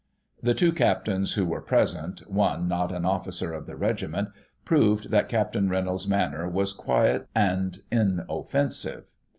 [0.41, 4.29] "The two captEuns who were present (one not an officer of the regiment)
[4.65, 5.55] proved that Capt.
[5.55, 9.13] Reynolds' manner was quiet and inoffensive.